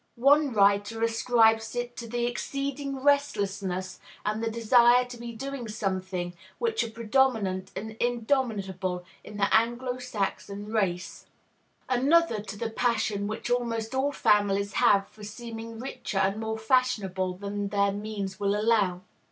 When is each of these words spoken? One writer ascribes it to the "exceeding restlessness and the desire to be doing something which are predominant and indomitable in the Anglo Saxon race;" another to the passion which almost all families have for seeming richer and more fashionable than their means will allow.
One 0.15 0.51
writer 0.51 1.03
ascribes 1.03 1.75
it 1.75 1.95
to 1.97 2.07
the 2.07 2.25
"exceeding 2.25 3.03
restlessness 3.03 3.99
and 4.25 4.41
the 4.43 4.49
desire 4.49 5.05
to 5.05 5.15
be 5.15 5.31
doing 5.31 5.67
something 5.67 6.33
which 6.57 6.83
are 6.83 6.89
predominant 6.89 7.69
and 7.75 7.91
indomitable 7.99 9.05
in 9.23 9.37
the 9.37 9.55
Anglo 9.55 9.99
Saxon 9.99 10.73
race;" 10.73 11.27
another 11.87 12.41
to 12.41 12.57
the 12.57 12.71
passion 12.71 13.27
which 13.27 13.51
almost 13.51 13.93
all 13.93 14.11
families 14.11 14.73
have 14.73 15.07
for 15.07 15.23
seeming 15.23 15.77
richer 15.77 16.17
and 16.17 16.39
more 16.39 16.57
fashionable 16.57 17.35
than 17.37 17.67
their 17.67 17.91
means 17.91 18.39
will 18.39 18.59
allow. 18.59 19.01